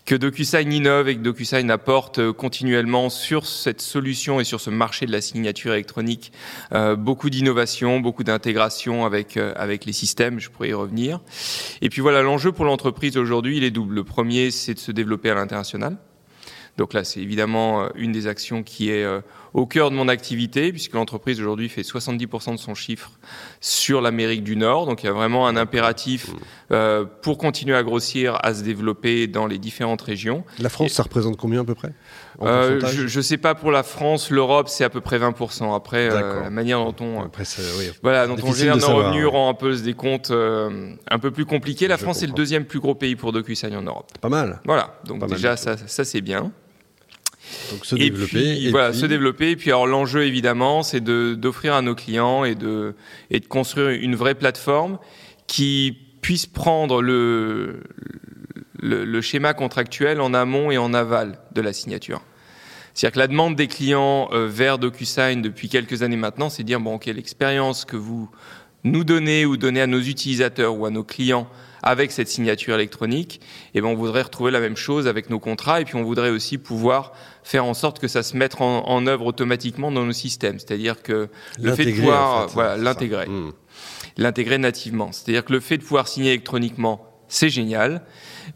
que 0.05 0.15
DocuSign 0.15 0.71
innove 0.71 1.09
et 1.09 1.15
que 1.15 1.21
DocuSign 1.21 1.69
apporte 1.69 2.31
continuellement 2.31 3.09
sur 3.13 3.45
cette 3.45 3.81
solution 3.81 4.39
et 4.39 4.43
sur 4.43 4.59
ce 4.59 4.69
marché 4.69 5.05
de 5.05 5.11
la 5.11 5.21
signature 5.21 5.73
électronique 5.73 6.31
euh, 6.73 6.95
beaucoup 6.95 7.29
d'innovation, 7.29 7.99
beaucoup 7.99 8.23
d'intégration 8.23 9.05
avec 9.05 9.37
euh, 9.37 9.53
avec 9.55 9.85
les 9.85 9.93
systèmes. 9.93 10.39
Je 10.39 10.49
pourrais 10.49 10.69
y 10.69 10.73
revenir. 10.73 11.19
Et 11.81 11.89
puis 11.89 12.01
voilà, 12.01 12.21
l'enjeu 12.21 12.51
pour 12.51 12.65
l'entreprise 12.65 13.17
aujourd'hui, 13.17 13.57
il 13.57 13.63
est 13.63 13.71
double. 13.71 13.95
Le 13.95 14.03
premier, 14.03 14.51
c'est 14.51 14.73
de 14.73 14.79
se 14.79 14.91
développer 14.91 15.29
à 15.29 15.35
l'international. 15.35 15.97
Donc 16.77 16.93
là, 16.93 17.03
c'est 17.03 17.19
évidemment 17.19 17.83
euh, 17.83 17.89
une 17.95 18.11
des 18.11 18.27
actions 18.27 18.63
qui 18.63 18.89
est 18.89 19.05
au 19.53 19.65
cœur 19.67 19.91
de 19.91 19.95
mon 19.95 20.07
activité, 20.07 20.71
puisque 20.71 20.93
l'entreprise 20.93 21.39
aujourd'hui 21.39 21.69
fait 21.69 21.81
70% 21.81 22.53
de 22.53 22.57
son 22.57 22.73
chiffre 22.73 23.11
sur 23.61 24.01
l'Amérique 24.01 24.43
du 24.43 24.55
Nord. 24.55 24.87
Donc 24.87 25.03
il 25.03 25.05
y 25.05 25.09
a 25.09 25.13
vraiment 25.13 25.47
un 25.47 25.55
impératif 25.55 26.31
euh, 26.71 27.05
pour 27.21 27.37
continuer 27.37 27.75
à 27.75 27.83
grossir, 27.83 28.37
à 28.41 28.53
se 28.53 28.63
développer 28.63 29.27
dans 29.27 29.45
les 29.45 29.59
différentes 29.59 30.01
régions. 30.01 30.43
La 30.59 30.69
France, 30.69 30.91
ça 30.91 31.03
représente 31.03 31.37
combien 31.37 31.61
à 31.61 31.63
peu 31.63 31.75
près 31.75 31.93
euh, 32.41 32.79
Je 32.81 33.17
ne 33.17 33.21
sais 33.21 33.37
pas 33.37 33.53
pour 33.53 33.71
la 33.71 33.83
France, 33.83 34.31
l'Europe, 34.31 34.69
c'est 34.69 34.83
à 34.83 34.89
peu 34.89 35.01
près 35.01 35.19
20%. 35.19 35.75
Après, 35.75 36.09
euh, 36.11 36.41
la 36.43 36.49
manière 36.49 36.79
dont 36.83 36.95
on, 36.99 37.21
Après, 37.21 37.43
oui. 37.77 37.91
voilà, 38.01 38.25
dont 38.27 38.37
on 38.43 38.53
gère 38.53 38.77
nos 38.77 38.87
revenus 38.87 39.27
rend 39.27 39.49
un 39.49 39.53
peu 39.53 39.75
ce 39.75 39.83
décompte 39.83 40.31
un 40.31 41.19
peu 41.19 41.31
plus 41.31 41.45
compliqué. 41.45 41.87
La 41.87 41.97
France 41.97 42.23
est 42.23 42.27
le 42.27 42.33
deuxième 42.33 42.65
plus 42.65 42.79
gros 42.79 42.95
pays 42.95 43.15
pour 43.15 43.31
DocuSign 43.31 43.75
en 43.75 43.83
Europe. 43.83 44.11
Pas 44.19 44.29
mal. 44.29 44.61
Voilà, 44.65 44.99
donc 45.05 45.27
déjà 45.27 45.55
ça, 45.57 45.77
ça 45.77 46.03
c'est 46.03 46.21
bien. 46.21 46.51
Donc 47.71 47.85
se 47.85 47.95
développer. 47.95 48.51
Et 48.51 48.55
puis, 48.55 48.71
voilà, 48.71 48.93
se 48.93 49.05
développer. 49.05 49.51
Et 49.51 49.55
puis 49.55 49.71
alors 49.71 49.87
l'enjeu 49.87 50.25
évidemment, 50.25 50.83
c'est 50.83 51.01
d'offrir 51.01 51.73
à 51.73 51.81
nos 51.81 51.95
clients 51.95 52.43
et 52.43 52.55
de, 52.55 52.95
et 53.31 53.39
de 53.39 53.47
construire 53.47 53.89
une 53.89 54.15
vraie 54.15 54.35
plateforme 54.35 54.99
qui 55.47 55.97
puisse 56.21 56.45
prendre 56.45 57.01
le, 57.01 57.83
le, 58.79 59.05
le 59.05 59.21
schéma 59.21 59.53
contractuel 59.53 60.21
en 60.21 60.33
amont 60.33 60.71
et 60.71 60.77
en 60.77 60.93
aval 60.93 61.39
de 61.53 61.61
la 61.61 61.73
signature. 61.73 62.21
C'est-à-dire 62.93 63.13
que 63.13 63.19
la 63.19 63.27
demande 63.27 63.55
des 63.55 63.67
clients 63.67 64.29
euh, 64.33 64.47
vers 64.47 64.77
DocuSign 64.77 65.41
depuis 65.41 65.67
quelques 65.67 66.03
années 66.03 66.15
maintenant, 66.15 66.49
c'est 66.49 66.61
de 66.63 66.67
dire 66.67 66.79
bon, 66.79 66.95
ok, 66.95 67.05
l'expérience 67.07 67.85
que 67.85 67.97
vous 67.97 68.29
nous 68.83 69.03
donnez 69.03 69.45
ou 69.45 69.57
donnez 69.57 69.81
à 69.81 69.87
nos 69.87 69.99
utilisateurs 69.99 70.77
ou 70.77 70.85
à 70.85 70.89
nos 70.89 71.03
clients 71.03 71.47
avec 71.83 72.11
cette 72.11 72.29
signature 72.29 72.75
électronique, 72.75 73.41
et 73.73 73.79
eh 73.79 73.81
ben 73.81 73.89
on 73.89 73.95
voudrait 73.95 74.21
retrouver 74.21 74.51
la 74.51 74.61
même 74.61 74.77
chose 74.77 75.05
avec 75.05 75.29
nos 75.29 75.39
contrats 75.39 75.81
et 75.81 75.85
puis 75.85 75.95
on 75.95 76.03
voudrait 76.03 76.29
aussi 76.29 76.57
pouvoir 76.57 77.11
faire 77.43 77.65
en 77.65 77.73
sorte 77.73 77.99
que 77.99 78.07
ça 78.07 78.23
se 78.23 78.37
mette 78.37 78.61
en, 78.61 78.87
en 78.87 79.05
œuvre 79.05 79.25
automatiquement 79.25 79.91
dans 79.91 80.05
nos 80.05 80.13
systèmes. 80.13 80.59
C'est-à-dire 80.59 81.03
que 81.03 81.27
le 81.61 81.75
fait 81.75 81.85
de 81.85 81.91
pouvoir 81.91 82.47
voilà, 82.47 82.77
l'intégrer, 82.77 83.27
hmm. 83.27 83.51
l'intégrer 84.15 84.57
nativement. 84.59 85.11
C'est-à-dire 85.11 85.43
que 85.43 85.51
le 85.51 85.59
fait 85.59 85.77
de 85.77 85.83
pouvoir 85.83 86.07
signer 86.07 86.31
électroniquement, 86.31 87.12
c'est 87.27 87.49
génial 87.49 88.01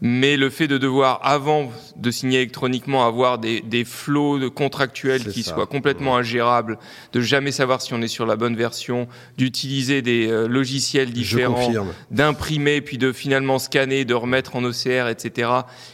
mais 0.00 0.36
le 0.36 0.50
fait 0.50 0.68
de 0.68 0.78
devoir, 0.78 1.20
avant 1.22 1.72
de 1.96 2.10
signer 2.10 2.38
électroniquement, 2.38 3.06
avoir 3.06 3.38
des, 3.38 3.60
des 3.60 3.84
flots 3.84 4.38
de 4.38 4.48
contractuels 4.48 5.24
qui 5.26 5.42
soient 5.42 5.66
complètement 5.66 6.16
ingérables, 6.16 6.78
de 7.12 7.20
jamais 7.20 7.52
savoir 7.52 7.80
si 7.80 7.94
on 7.94 8.02
est 8.02 8.08
sur 8.08 8.26
la 8.26 8.36
bonne 8.36 8.54
version, 8.54 9.08
d'utiliser 9.36 10.02
des 10.02 10.28
euh, 10.28 10.46
logiciels 10.46 11.10
différents, 11.10 11.72
d'imprimer, 12.10 12.80
puis 12.80 12.98
de 12.98 13.12
finalement 13.12 13.58
scanner, 13.58 14.04
de 14.04 14.14
remettre 14.14 14.56
en 14.56 14.64
OCR, 14.64 15.08
etc. 15.08 15.50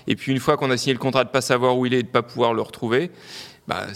Et 0.07 0.17
puis 0.17 0.33
une 0.33 0.41
fois 0.41 0.57
qu'on 0.57 0.71
a 0.71 0.77
signé 0.77 0.93
le 0.93 0.99
contrat, 0.99 1.25
de 1.25 1.31
pas 1.31 1.41
savoir 1.41 1.79
où 1.79 1.87
il 1.87 1.95
est, 1.95 2.03
de 2.03 2.09
pas 2.09 2.23
pouvoir 2.23 2.53
le 2.55 2.63
retrouver. 2.63 3.11
Bah, 3.67 3.87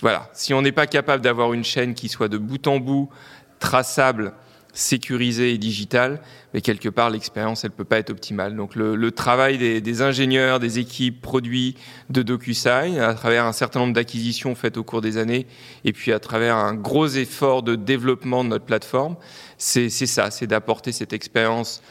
voilà. 0.00 0.30
Si 0.32 0.54
on 0.54 0.62
n'est 0.62 0.72
pas 0.72 0.86
capable 0.86 1.22
d'avoir 1.22 1.52
une 1.52 1.64
chaîne 1.64 1.92
qui 1.92 2.08
soit 2.08 2.28
de 2.28 2.38
bout 2.38 2.66
en 2.66 2.78
bout 2.78 3.10
traçable, 3.58 4.32
sécurisé 4.72 5.52
et 5.52 5.58
digital, 5.58 6.20
mais 6.54 6.60
quelque 6.60 6.88
part 6.88 7.10
l'expérience 7.10 7.64
elle 7.64 7.70
peut 7.70 7.84
pas 7.84 7.98
être 7.98 8.10
optimale. 8.10 8.56
Donc 8.56 8.74
le, 8.74 9.10
travail 9.10 9.58
des, 9.58 9.80
des, 9.80 10.02
ingénieurs, 10.02 10.60
des 10.60 10.78
équipes 10.78 11.20
produits 11.20 11.76
de 12.10 12.22
DocuSign, 12.22 12.98
à 12.98 13.14
travers 13.14 13.44
un 13.44 13.52
certain 13.52 13.80
nombre 13.80 13.94
d'acquisitions 13.94 14.54
faites 14.54 14.76
au 14.76 14.84
cours 14.84 15.00
des 15.00 15.16
années, 15.16 15.46
et 15.84 15.92
puis 15.92 16.12
à 16.12 16.18
travers 16.18 16.56
un 16.56 16.74
gros 16.74 17.08
effort 17.08 17.62
de 17.62 17.74
développement 17.74 18.44
de 18.44 18.50
notre 18.50 18.64
plateforme, 18.64 19.16
c'est 19.58 19.90
ça, 19.90 20.30
c'est 20.30 20.46
d'apporter 20.46 20.92
cette 20.92 21.12
expérience 21.12 21.82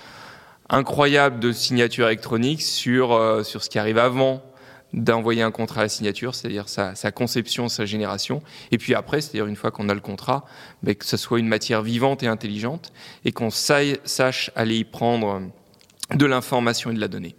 incroyable 0.69 1.39
de 1.39 1.51
signature 1.51 2.07
électronique 2.07 2.61
sur 2.61 3.13
euh, 3.13 3.43
sur 3.43 3.63
ce 3.63 3.69
qui 3.69 3.79
arrive 3.79 3.97
avant 3.97 4.43
d'envoyer 4.93 5.41
un 5.41 5.51
contrat 5.51 5.81
à 5.81 5.83
la 5.83 5.89
signature, 5.89 6.33
c'est-à-dire 6.33 6.67
sa, 6.67 6.95
sa, 6.95 7.11
conception, 7.11 7.69
sa 7.69 7.85
génération, 7.85 8.41
et 8.71 8.77
puis 8.77 8.95
après, 8.95 9.21
c'est-à-dire 9.21 9.45
une 9.45 9.55
fois 9.55 9.71
qu'on 9.71 9.89
a 9.89 9.93
le 9.93 9.99
contrat, 9.99 10.45
mais 10.83 10.95
que 10.95 11.05
ce 11.05 11.17
soit 11.17 11.39
une 11.39 11.47
matière 11.47 11.81
vivante 11.81 12.23
et 12.23 12.27
intelligente, 12.27 12.91
et 13.25 13.31
qu'on 13.31 13.51
sache 13.51 14.51
aller 14.55 14.77
y 14.77 14.83
prendre 14.83 15.41
de 16.13 16.25
l'information 16.25 16.91
et 16.91 16.95
de 16.95 16.99
la 16.99 17.07
donnée. 17.07 17.35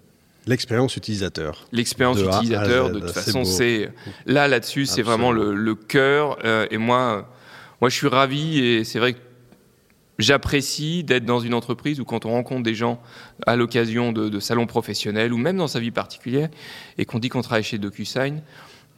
L'expérience 0.47 0.97
utilisateur. 0.97 1.67
L'expérience 1.73 2.21
utilisateur, 2.21 2.91
de 2.91 3.01
toute 3.01 3.11
façon, 3.11 3.45
c'est 3.45 3.91
là 4.27 4.49
là-dessus, 4.49 4.87
c'est 4.87 5.03
vraiment 5.03 5.33
le, 5.33 5.55
le 5.55 5.75
cœur. 5.75 6.39
Euh, 6.45 6.67
et 6.71 6.79
moi, 6.79 7.29
moi, 7.81 7.91
je 7.91 7.97
suis 7.97 8.09
ravi 8.09 8.59
et 8.59 8.85
c'est 8.85 8.99
vrai 8.99 9.15
que 9.15 9.19
j'apprécie 10.21 11.05
d'être 11.05 11.25
dans 11.25 11.41
une 11.41 11.55
entreprise 11.55 12.01
où 12.01 12.05
quand 12.05 12.25
on 12.27 12.31
rencontre 12.31 12.63
des 12.63 12.75
gens 12.75 13.01
à 13.47 13.57
l'occasion 13.57 14.13
de, 14.13 14.41
salons 14.41 14.67
professionnels 14.67 15.33
ou 15.33 15.39
même 15.39 15.57
dans 15.57 15.69
sa 15.69 15.81
vie 15.81 15.91
particulière 15.91 16.49
et 16.99 17.05
qu'on 17.05 17.19
dit 17.19 17.29
qu'on 17.29 17.43
travaille 17.43 17.65
chez 17.65 17.79
DocuSign, 17.79 18.41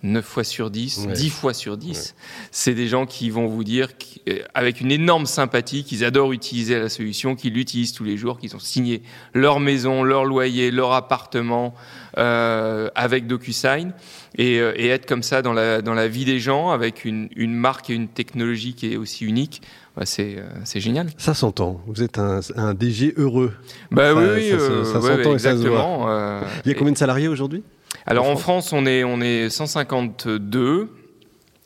9 0.02 0.24
fois 0.24 0.44
sur 0.44 0.70
10, 0.70 1.06
ouais. 1.06 1.12
10 1.12 1.30
fois 1.30 1.54
sur 1.54 1.76
10, 1.76 1.88
ouais. 1.88 2.24
c'est 2.50 2.74
des 2.74 2.88
gens 2.88 3.06
qui 3.06 3.30
vont 3.30 3.46
vous 3.46 3.62
dire 3.62 3.88
euh, 4.28 4.40
avec 4.54 4.80
une 4.80 4.90
énorme 4.90 5.26
sympathie 5.26 5.84
qu'ils 5.84 6.04
adorent 6.04 6.32
utiliser 6.32 6.78
la 6.78 6.88
solution, 6.88 7.36
qu'ils 7.36 7.54
l'utilisent 7.54 7.92
tous 7.92 8.04
les 8.04 8.16
jours, 8.16 8.38
qu'ils 8.38 8.56
ont 8.56 8.60
signé 8.60 9.02
leur 9.32 9.60
maison, 9.60 10.02
leur 10.02 10.24
loyer, 10.24 10.70
leur 10.70 10.92
appartement 10.92 11.74
euh, 12.18 12.90
avec 12.94 13.26
DocuSign 13.28 13.92
et, 14.36 14.58
euh, 14.58 14.72
et, 14.76 14.88
être 14.88 15.06
comme 15.06 15.22
ça 15.22 15.40
dans 15.40 15.52
la, 15.52 15.82
dans 15.82 15.94
la 15.94 16.08
vie 16.08 16.24
des 16.24 16.40
gens 16.40 16.70
avec 16.70 17.04
une, 17.04 17.28
une 17.36 17.54
marque 17.54 17.90
et 17.90 17.94
une 17.94 18.08
technologie 18.08 18.74
qui 18.74 18.92
est 18.92 18.96
aussi 18.96 19.24
unique 19.24 19.62
bah 19.94 20.06
c'est 20.06 20.80
génial. 20.80 21.08
Ça 21.18 21.34
s'entend. 21.34 21.82
Vous 21.86 22.02
êtes 22.02 22.18
un, 22.18 22.40
un 22.56 22.72
DG 22.72 23.12
heureux. 23.18 23.52
Bah 23.90 24.14
ça, 24.14 24.14
oui, 24.14 24.48
ça, 24.48 24.58
ça, 24.58 24.84
ça 24.84 25.00
ouais, 25.00 25.16
s'entend 25.18 25.32
exactement. 25.34 25.34
et 25.34 25.50
ça 25.50 25.62
se 25.62 25.68
voit. 25.68 26.44
Il 26.64 26.72
y 26.72 26.74
a 26.74 26.78
combien 26.78 26.94
de 26.94 26.98
salariés 26.98 27.28
aujourd'hui? 27.28 27.62
Alors 28.06 28.28
en 28.28 28.36
France, 28.36 28.72
on 28.72 28.86
est 28.86 29.04
on 29.04 29.20
est 29.20 29.50
152. 29.50 31.01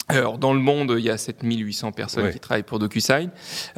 Alors 0.08 0.38
dans 0.38 0.54
le 0.54 0.60
monde, 0.60 0.94
il 0.96 1.04
y 1.04 1.10
a 1.10 1.18
7800 1.18 1.90
personnes 1.90 2.24
ouais. 2.24 2.32
qui 2.32 2.38
travaillent 2.38 2.62
pour 2.62 2.78
DocuSign, 2.78 3.30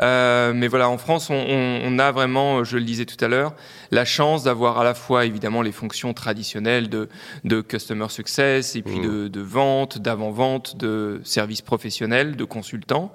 euh, 0.03 0.53
mais 0.55 0.69
voilà, 0.69 0.91
en 0.91 0.99
France, 0.99 1.31
on, 1.31 1.35
on, 1.35 1.81
on, 1.85 1.99
a 1.99 2.13
vraiment, 2.13 2.65
je 2.65 2.77
le 2.77 2.85
disais 2.85 3.07
tout 3.07 3.23
à 3.25 3.29
l'heure, 3.29 3.55
la 3.91 4.05
chance 4.05 4.45
d'avoir 4.45 4.79
à 4.79 4.85
la 4.85 4.93
fois 4.93 5.25
évidemment 5.25 5.63
les 5.63 5.73
fonctions 5.73 6.13
traditionnelles 6.13 6.91
de, 6.91 7.09
de 7.45 7.63
customer 7.63 8.09
success 8.11 8.77
et 8.77 8.83
puis 8.83 8.99
mmh. 8.99 9.03
de, 9.03 9.29
de 9.29 9.41
vente, 9.41 9.99
d'avant-vente, 9.99 10.77
de 10.77 11.23
services 11.25 11.63
professionnels, 11.63 12.37
de 12.37 12.45
consultants, 12.45 13.11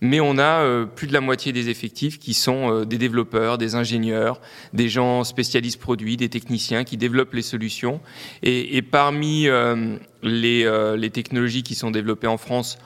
mais 0.00 0.20
on 0.20 0.38
a 0.38 0.62
euh, 0.62 0.86
plus 0.86 1.06
de 1.06 1.12
la 1.12 1.20
moitié 1.20 1.52
des 1.52 1.68
effectifs 1.68 2.18
qui 2.18 2.34
sont 2.34 2.72
euh, 2.72 2.84
des 2.84 2.98
développeurs, 2.98 3.58
des 3.58 3.74
ingénieurs, 3.74 4.40
des 4.72 4.88
gens 4.88 5.24
spécialistes 5.24 5.80
produits, 5.80 6.16
des 6.16 6.28
techniciens 6.28 6.84
qui 6.84 6.96
développent 6.96 7.34
les 7.34 7.42
solutions. 7.42 8.00
Et, 8.42 8.76
et 8.76 8.82
parmi 8.82 9.46
euh, 9.48 9.96
les, 10.22 10.64
euh, 10.64 10.96
les, 10.96 11.10
technologies 11.10 11.62
qui 11.62 11.74
sont 11.74 11.90
développées 11.90 12.26
en 12.26 12.38
France 12.38 12.78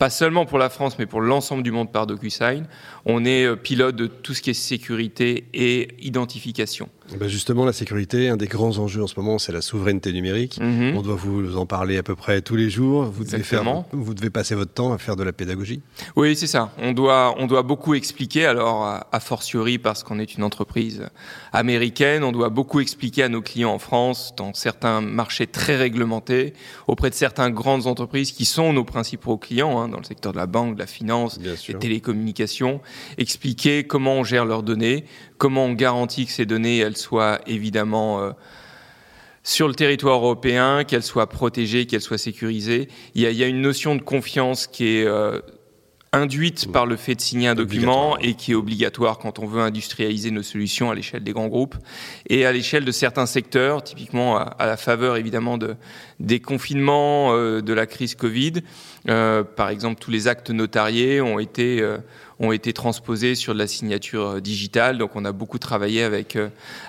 pas 0.00 0.08
seulement 0.08 0.46
pour 0.46 0.56
la 0.56 0.70
France, 0.70 0.98
mais 0.98 1.04
pour 1.04 1.20
l'ensemble 1.20 1.62
du 1.62 1.72
monde 1.72 1.92
par 1.92 2.06
DocuSign. 2.06 2.66
On 3.04 3.26
est 3.26 3.44
euh, 3.44 3.54
pilote 3.54 3.96
de 3.96 4.06
tout 4.06 4.32
ce 4.32 4.40
qui 4.40 4.48
est 4.48 4.54
sécurité 4.54 5.46
et 5.52 5.88
identification. 6.00 6.88
Ben, 7.18 7.28
justement, 7.28 7.64
la 7.64 7.72
sécurité, 7.72 8.28
un 8.28 8.36
des 8.36 8.46
grands 8.46 8.78
enjeux 8.78 9.02
en 9.02 9.06
ce 9.06 9.14
moment, 9.16 9.38
c'est 9.38 9.52
la 9.52 9.60
souveraineté 9.60 10.12
numérique. 10.12 10.58
Mhm. 10.60 10.96
On 10.96 11.02
doit 11.02 11.16
vous 11.16 11.56
en 11.56 11.66
parler 11.66 11.96
à 11.98 12.02
peu 12.02 12.16
près 12.16 12.40
tous 12.40 12.56
les 12.56 12.70
jours. 12.70 13.04
Vous 13.04 13.24
devez, 13.24 13.42
faire, 13.42 13.64
vous 13.92 14.14
devez 14.14 14.30
passer 14.30 14.54
votre 14.54 14.72
temps 14.72 14.92
à 14.92 14.98
faire 14.98 15.16
de 15.16 15.22
la 15.22 15.32
pédagogie. 15.32 15.82
Oui, 16.16 16.36
c'est 16.36 16.46
ça. 16.46 16.72
On 16.78 16.92
doit, 16.92 17.34
on 17.38 17.46
doit 17.46 17.62
beaucoup 17.62 17.94
expliquer. 17.94 18.46
Alors, 18.46 18.84
a 18.84 19.20
fortiori, 19.20 19.78
parce 19.78 20.02
qu'on 20.02 20.18
est 20.18 20.34
une 20.34 20.42
entreprise 20.42 21.06
américaine, 21.52 22.24
on 22.24 22.32
doit 22.32 22.48
beaucoup 22.48 22.80
expliquer 22.80 23.24
à 23.24 23.28
nos 23.28 23.42
clients 23.42 23.72
en 23.72 23.78
France, 23.78 24.34
dans 24.36 24.54
certains 24.54 25.00
marchés 25.00 25.46
très 25.46 25.76
réglementés, 25.76 26.54
auprès 26.86 27.10
de 27.10 27.14
certaines 27.14 27.52
grandes 27.52 27.86
entreprises 27.86 28.32
qui 28.32 28.44
sont 28.44 28.72
nos 28.72 28.84
principaux 28.84 29.36
clients, 29.36 29.80
hein, 29.80 29.88
dans 29.88 29.98
le 29.98 30.04
secteur 30.04 30.32
de 30.32 30.38
la 30.38 30.46
banque, 30.46 30.74
de 30.74 30.80
la 30.80 30.86
finance, 30.86 31.38
des 31.38 31.74
télécommunications, 31.74 32.80
expliquer 33.18 33.84
comment 33.84 34.14
on 34.14 34.24
gère 34.24 34.44
leurs 34.44 34.62
données, 34.62 35.04
comment 35.38 35.64
on 35.64 35.72
garantit 35.72 36.26
que 36.26 36.32
ces 36.32 36.46
données 36.46 36.78
elles 36.78 36.96
soient 37.00 37.40
évidemment 37.46 38.20
euh, 38.20 38.30
sur 39.42 39.68
le 39.68 39.74
territoire 39.74 40.18
européen, 40.18 40.84
qu'elles 40.84 41.02
soient 41.02 41.28
protégées, 41.28 41.86
qu'elles 41.86 42.00
soient 42.00 42.18
sécurisées. 42.18 42.88
Il 43.14 43.22
y, 43.22 43.44
a, 43.44 43.46
une 43.46 43.62
notion 43.62 43.96
de 43.96 44.02
confiance 44.02 44.66
qui 44.66 44.98
est 44.98 45.06
euh, 45.06 45.40
induite 46.12 46.72
par 46.72 46.86
le 46.86 46.96
fait 46.96 47.14
de 47.14 47.20
signer 47.20 47.48
un 47.48 47.54
document 47.54 48.18
et 48.18 48.34
qui 48.34 48.52
est 48.52 48.54
obligatoire 48.54 49.18
quand 49.18 49.38
on 49.38 49.46
veut 49.46 49.62
industrialiser 49.62 50.32
nos 50.32 50.42
solutions 50.42 50.90
à 50.90 50.94
l'échelle 50.94 51.22
des 51.22 51.32
grands 51.32 51.46
groupes 51.46 51.76
et 52.28 52.46
à 52.46 52.52
l'échelle 52.52 52.84
de 52.84 52.90
certains 52.90 53.26
secteurs, 53.26 53.84
typiquement 53.84 54.36
à, 54.36 54.66
la 54.66 54.76
faveur 54.76 55.16
évidemment 55.16 55.56
de, 55.56 55.76
des 56.18 56.40
confinements, 56.40 57.32
euh, 57.32 57.60
de 57.60 57.72
la 57.72 57.86
crise 57.86 58.16
Covid. 58.16 58.54
Euh, 59.08 59.44
par 59.44 59.68
exemple, 59.68 60.00
tous 60.00 60.10
les 60.10 60.26
actes 60.26 60.50
notariés 60.50 61.20
ont 61.20 61.38
été 61.38 61.80
euh, 61.80 61.98
ont 62.40 62.52
été 62.52 62.72
transposés 62.72 63.34
sur 63.34 63.54
de 63.54 63.58
la 63.58 63.68
signature 63.68 64.40
digitale. 64.40 64.98
Donc, 64.98 65.14
on 65.14 65.24
a 65.24 65.32
beaucoup 65.32 65.58
travaillé 65.58 66.02
avec 66.02 66.36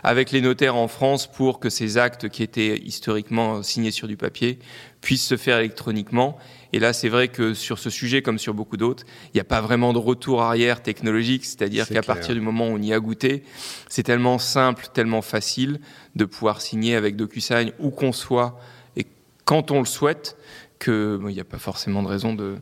avec 0.04 0.32
les 0.32 0.42
notaires 0.42 0.76
en 0.76 0.88
France 0.88 1.28
pour 1.28 1.60
que 1.60 1.70
ces 1.70 1.98
actes 1.98 2.30
qui 2.30 2.42
étaient 2.42 2.78
historiquement 2.78 3.62
signés 3.62 3.92
sur 3.92 4.08
du 4.08 4.18
papier 4.18 4.60
puissent 5.02 5.26
se 5.26 5.38
faire 5.38 5.60
électroniquement. 5.60 6.38
Et 6.74 6.80
là, 6.80 6.94
c'est 6.94 7.10
vrai 7.10 7.28
que 7.28 7.54
sur 7.54 7.80
ce 7.80 7.90
sujet, 7.90 8.22
comme 8.22 8.40
sur 8.40 8.54
beaucoup 8.54 8.78
d'autres, 8.78 9.04
il 9.26 9.32
n'y 9.36 9.42
a 9.42 9.46
pas 9.46 9.62
vraiment 9.62 9.94
de 9.94 9.98
retour 9.98 10.42
arrière 10.42 10.82
technologique, 10.82 11.46
c'est-à-dire 11.46 11.88
qu'à 11.88 12.02
partir 12.02 12.34
du 12.34 12.42
moment 12.42 12.68
où 12.68 12.76
on 12.76 12.82
y 12.82 12.94
a 12.94 13.00
goûté, 13.00 13.44
c'est 13.90 14.04
tellement 14.04 14.38
simple, 14.38 14.88
tellement 14.94 15.22
facile 15.22 15.82
de 16.16 16.26
pouvoir 16.26 16.62
signer 16.62 16.96
avec 16.96 17.16
DocuSign 17.16 17.72
où 17.80 17.90
qu'on 17.90 18.14
soit 18.14 18.60
et 18.96 19.06
quand 19.44 19.72
on 19.72 19.80
le 19.80 19.86
souhaite 19.86 20.38
qu'il 20.82 21.20
n'y 21.28 21.40
a 21.40 21.44
pas 21.44 21.60
forcément 21.60 22.02
de 22.02 22.08
raison 22.08 22.34
de, 22.34 22.56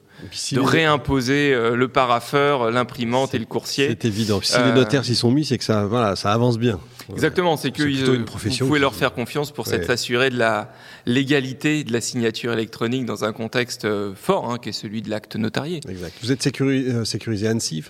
de 0.51 0.59
réimposer 0.59 1.53
euh, 1.53 1.75
le 1.75 1.88
paraffeur, 1.88 2.69
l'imprimante 2.69 3.33
et 3.33 3.39
le 3.39 3.45
coursier. 3.45 3.88
C'est 3.89 4.05
évident. 4.05 4.41
Si 4.43 4.57
les 4.57 4.63
euh, 4.63 4.75
notaires 4.75 5.05
s'y 5.05 5.15
sont 5.15 5.31
mis, 5.31 5.45
c'est 5.45 5.57
que 5.57 5.63
ça, 5.63 5.85
voilà, 5.85 6.15
ça 6.15 6.33
avance 6.33 6.59
bien. 6.59 6.79
Exactement, 7.11 7.57
c'est 7.57 7.71
que 7.71 7.81
euh, 7.81 8.23
vous 8.27 8.65
pouvez 8.65 8.79
leur 8.79 8.93
faire 8.93 9.13
confiance 9.13 9.51
pour 9.51 9.65
s'assurer 9.65 10.29
de 10.29 10.38
la 10.38 10.71
légalité 11.05 11.83
de 11.83 11.93
la 11.93 12.01
signature 12.01 12.53
électronique 12.53 13.05
dans 13.05 13.23
un 13.23 13.31
contexte 13.31 13.88
fort, 14.13 14.51
hein, 14.51 14.57
qui 14.61 14.69
est 14.69 14.73
celui 14.73 15.01
de 15.01 15.09
l'acte 15.09 15.35
notarié. 15.35 15.79
Exact. 15.89 16.13
Vous 16.21 16.31
êtes 16.31 16.43
sécurisé, 16.43 17.05
sécurisé 17.05 17.49
ANSI 17.49 17.83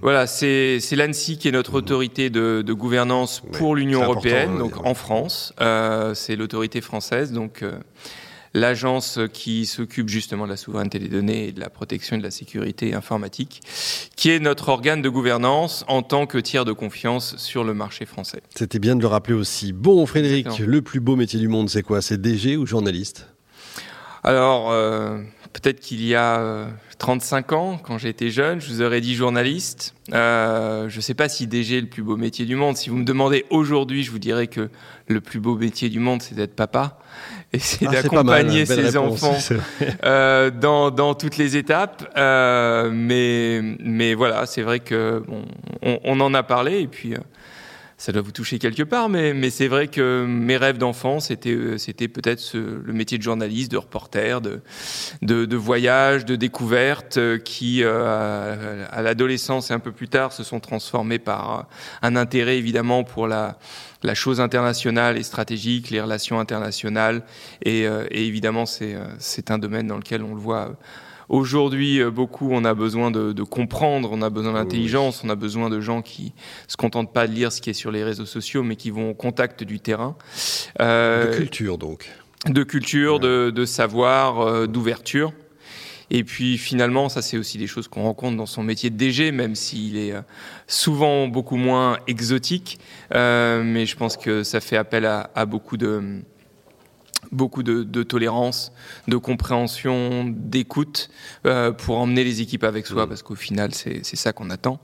Voilà, 0.00 0.26
c'est 0.26 0.80
l'ANSI 0.92 1.36
qui 1.36 1.48
est 1.48 1.52
notre 1.52 1.74
autorité 1.74 2.30
de, 2.30 2.62
de 2.64 2.72
gouvernance 2.72 3.42
pour 3.52 3.74
l'Union 3.74 4.02
européenne, 4.02 4.56
donc 4.56 4.86
en 4.86 4.94
France. 4.94 5.52
c'est 6.14 6.36
l'autorité 6.36 6.80
française, 6.80 7.32
donc 7.32 7.62
l'agence 8.54 9.18
qui 9.32 9.66
s'occupe 9.66 10.08
justement 10.08 10.44
de 10.44 10.50
la 10.50 10.56
souveraineté 10.56 10.98
des 10.98 11.08
données 11.08 11.48
et 11.48 11.52
de 11.52 11.60
la 11.60 11.68
protection 11.68 12.16
et 12.16 12.18
de 12.20 12.24
la 12.24 12.30
sécurité 12.30 12.94
informatique, 12.94 13.60
qui 14.16 14.30
est 14.30 14.38
notre 14.38 14.68
organe 14.68 15.02
de 15.02 15.08
gouvernance 15.08 15.84
en 15.88 16.02
tant 16.02 16.26
que 16.26 16.38
tiers 16.38 16.64
de 16.64 16.72
confiance 16.72 17.36
sur 17.36 17.64
le 17.64 17.74
marché 17.74 18.06
français. 18.06 18.42
C'était 18.54 18.78
bien 18.78 18.96
de 18.96 19.02
le 19.02 19.08
rappeler 19.08 19.34
aussi. 19.34 19.72
Bon, 19.72 20.06
Frédéric, 20.06 20.58
le 20.58 20.82
plus 20.82 21.00
beau 21.00 21.16
métier 21.16 21.38
du 21.38 21.48
monde, 21.48 21.68
c'est 21.68 21.82
quoi? 21.82 22.00
C'est 22.00 22.20
DG 22.20 22.56
ou 22.56 22.64
journaliste? 22.64 23.26
Alors, 24.22 24.70
euh, 24.70 25.18
peut-être 25.54 25.80
qu'il 25.80 26.04
y 26.04 26.14
a 26.14 26.66
35 26.98 27.52
euh, 27.52 27.56
ans, 27.56 27.80
quand 27.82 27.96
j'étais 27.96 28.30
jeune, 28.30 28.60
je 28.60 28.68
vous 28.68 28.82
aurais 28.82 29.00
dit 29.00 29.14
journaliste. 29.14 29.94
Euh, 30.12 30.88
je 30.90 30.96
ne 30.96 31.00
sais 31.00 31.14
pas 31.14 31.28
si 31.28 31.46
DG 31.46 31.78
est 31.78 31.80
le 31.80 31.86
plus 31.86 32.02
beau 32.02 32.16
métier 32.16 32.44
du 32.44 32.56
monde. 32.56 32.76
Si 32.76 32.90
vous 32.90 32.96
me 32.96 33.04
demandez 33.04 33.46
aujourd'hui, 33.50 34.02
je 34.02 34.10
vous 34.10 34.18
dirais 34.18 34.48
que 34.48 34.68
le 35.08 35.20
plus 35.20 35.40
beau 35.40 35.56
métier 35.56 35.88
du 35.88 36.00
monde, 36.00 36.20
c'est 36.20 36.34
d'être 36.34 36.54
papa 36.54 36.98
et 37.52 37.60
c'est 37.60 37.86
ah, 37.86 37.92
d'accompagner 37.92 38.66
ses 38.66 38.96
enfants 38.96 39.38
euh, 40.04 40.50
dans, 40.50 40.90
dans 40.90 41.14
toutes 41.14 41.36
les 41.36 41.56
étapes. 41.56 42.12
Euh, 42.16 42.90
mais, 42.92 43.60
mais 43.78 44.14
voilà, 44.14 44.46
c'est 44.46 44.62
vrai 44.62 44.80
que 44.80 45.22
bon, 45.26 45.44
on, 45.82 46.00
on, 46.04 46.20
en 46.20 46.34
a 46.34 46.42
parlé 46.42 46.80
et 46.80 46.88
puis 46.88 47.14
ça 47.96 48.12
doit 48.12 48.22
vous 48.22 48.32
toucher 48.32 48.58
quelque 48.58 48.82
part, 48.82 49.08
mais, 49.08 49.34
mais 49.34 49.50
c'est 49.50 49.68
vrai 49.68 49.86
que 49.86 50.24
mes 50.26 50.56
rêves 50.56 50.78
d'enfant, 50.78 51.20
c'était, 51.20 51.50
euh, 51.50 51.76
peut-être 52.12 52.52
le 52.54 52.92
métier 52.92 53.18
de 53.18 53.22
journaliste, 53.22 53.70
de 53.70 53.76
reporter, 53.76 54.40
de, 54.40 54.60
de, 55.22 55.56
voyage, 55.56 56.24
de 56.24 56.34
découverte, 56.34 57.18
euh, 57.18 57.38
qui, 57.38 57.82
euh, 57.82 58.84
à, 58.90 59.02
l'adolescence 59.02 59.70
et 59.70 59.74
un 59.74 59.78
peu 59.78 59.92
plus 59.92 60.08
tard, 60.08 60.32
se 60.32 60.42
sont 60.42 60.60
transformés 60.60 61.18
par 61.20 61.68
un 62.02 62.16
intérêt 62.16 62.58
évidemment 62.58 63.04
pour 63.04 63.28
la, 63.28 63.58
la 64.02 64.14
chose 64.14 64.40
internationale 64.40 65.16
et 65.16 65.22
stratégique, 65.22 65.90
les 65.90 66.00
relations 66.00 66.40
internationales, 66.40 67.22
et, 67.64 67.82
et 67.82 68.26
évidemment, 68.26 68.66
c'est 68.66 69.50
un 69.50 69.58
domaine 69.58 69.86
dans 69.86 69.96
lequel 69.96 70.22
on 70.22 70.34
le 70.34 70.40
voit 70.40 70.76
Aujourd'hui, 71.28 72.00
euh, 72.00 72.10
beaucoup, 72.10 72.50
on 72.52 72.64
a 72.64 72.74
besoin 72.74 73.10
de, 73.10 73.42
comprendre, 73.42 74.10
on 74.12 74.22
a 74.22 74.30
besoin 74.30 74.52
d'intelligence, 74.52 75.22
on 75.24 75.30
a 75.30 75.34
besoin 75.34 75.70
de 75.70 75.80
gens 75.80 76.02
qui 76.02 76.32
se 76.68 76.76
contentent 76.76 77.12
pas 77.12 77.26
de 77.26 77.32
lire 77.32 77.52
ce 77.52 77.60
qui 77.60 77.70
est 77.70 77.74
sur 77.74 77.90
les 77.90 78.04
réseaux 78.04 78.26
sociaux, 78.26 78.62
mais 78.62 78.76
qui 78.76 78.90
vont 78.90 79.10
au 79.10 79.14
contact 79.14 79.64
du 79.64 79.80
terrain. 79.80 80.16
Euh, 80.80 81.30
de 81.30 81.36
culture, 81.36 81.78
donc. 81.78 82.10
De 82.46 82.62
culture, 82.62 83.20
de, 83.20 83.64
savoir, 83.64 84.40
euh, 84.40 84.66
d'ouverture. 84.66 85.32
Et 86.10 86.22
puis 86.22 86.58
finalement, 86.58 87.08
ça 87.08 87.22
c'est 87.22 87.38
aussi 87.38 87.56
des 87.56 87.66
choses 87.66 87.88
qu'on 87.88 88.02
rencontre 88.02 88.36
dans 88.36 88.46
son 88.46 88.62
métier 88.62 88.90
de 88.90 88.96
DG, 88.96 89.32
même 89.32 89.54
s'il 89.54 89.96
est 89.96 90.12
souvent 90.66 91.28
beaucoup 91.28 91.56
moins 91.56 91.98
exotique. 92.06 92.78
mais 93.10 93.86
je 93.86 93.96
pense 93.96 94.18
que 94.18 94.42
ça 94.42 94.60
fait 94.60 94.76
appel 94.76 95.06
à 95.06 95.46
beaucoup 95.46 95.78
de 95.78 96.22
beaucoup 97.34 97.62
de, 97.62 98.02
tolérance, 98.02 98.72
de 99.08 99.16
compréhension, 99.16 100.24
d'écoute 100.28 101.10
euh, 101.46 101.72
pour 101.72 101.98
emmener 101.98 102.24
les 102.24 102.40
équipes 102.40 102.64
avec 102.64 102.86
soi, 102.86 103.04
mm. 103.04 103.08
parce 103.08 103.22
qu'au 103.22 103.34
final, 103.34 103.74
c'est 103.74 104.16
ça 104.16 104.32
qu'on 104.32 104.50
attend. 104.50 104.80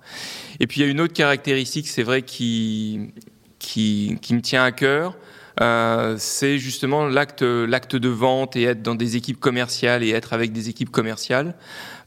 Et 0.58 0.66
puis, 0.66 0.80
il 0.80 0.84
y 0.84 0.86
a 0.86 0.90
une 0.90 1.00
autre 1.00 1.14
caractéristique, 1.14 1.88
c'est 1.88 2.02
vrai, 2.02 2.22
qui, 2.22 3.12
qui, 3.58 4.18
qui, 4.20 4.34
me 4.34 4.40
tient 4.40 4.64
à 4.64 4.72
cœur. 4.72 5.16
Euh, 5.60 6.16
c'est 6.18 6.58
justement 6.58 7.06
l'acte 7.06 7.42
l'acte 7.42 7.96
de 7.96 8.08
vente 8.08 8.56
et 8.56 8.62
être 8.62 8.82
dans 8.82 8.94
des 8.94 9.16
équipes 9.16 9.38
commerciales 9.38 10.02
et 10.02 10.10
être 10.10 10.32
avec 10.32 10.52
des 10.52 10.68
équipes 10.68 10.90
commerciales 10.90 11.54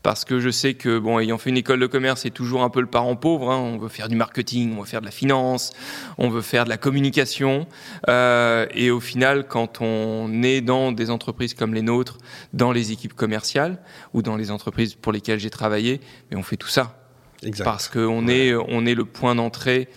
parce 0.04 0.26
que 0.26 0.40
je 0.40 0.50
sais 0.50 0.74
que, 0.74 1.00
bon, 1.00 1.18
ayant 1.20 1.38
fait 1.38 1.50
une 1.50 1.58
école 1.58 1.80
de 1.80 1.88
commerce, 1.88 2.22
c'est 2.22 2.30
toujours 2.30 2.64
un 2.64 2.70
peu 2.70 2.82
le 2.82 2.88
parent 2.88 3.16
pauvre. 3.16 3.50
Hein. 3.50 3.58
On 3.58 3.78
veut 3.78 3.88
faire 3.88 4.10
du 4.10 4.18
marketing, 4.18 4.76
on 4.78 4.82
veut 4.82 4.86
faire 4.86 5.00
de 5.00 5.06
la 5.06 5.12
finance, 5.12 5.72
on 6.18 6.30
veut 6.30 6.42
faire 6.42 6.66
de 6.66 6.70
la 6.70 6.78
communication. 6.78 7.66
Euh, 8.10 8.68
et 8.76 8.92
au 8.92 9.00
final, 9.00 9.48
quand 9.48 9.80
on 9.80 10.44
est 10.44 10.60
dans 10.60 10.92
des 10.92 11.10
entreprises 11.10 11.54
comme 11.54 11.74
les 11.74 11.82
nôtres, 11.82 12.18
dans 12.52 12.74
les 12.74 12.92
équipes 12.92 13.14
commerciales 13.14 13.80
ou 14.14 14.22
dans 14.22 14.36
les 14.36 14.52
entreprises 14.52 14.94
pour 14.94 15.14
lesquelles 15.14 15.40
j'ai 15.40 15.50
travaillé, 15.50 16.02
mais 16.30 16.38
on 16.38 16.44
fait 16.44 16.58
tout 16.58 16.68
ça. 16.68 17.00
Exact. 17.42 17.64
Parce 17.64 17.88
qu'on 17.88 18.28
est, 18.28 18.54
on 18.54 18.86
est 18.86 18.96
le 18.96 19.06
point 19.06 19.36
d'entrée 19.36 19.88